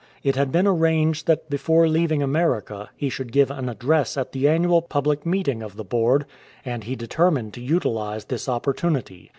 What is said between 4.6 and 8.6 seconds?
public meeting of the Board, and he determined to utilize this